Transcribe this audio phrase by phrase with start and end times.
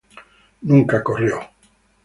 [0.63, 1.41] Nunca corrió.